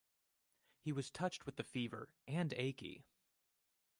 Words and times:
He 0.79 0.91
was 0.91 1.11
touched 1.11 1.45
with 1.45 1.57
the 1.57 1.63
fever 1.63 2.09
and 2.27 2.53
achy. 2.53 3.05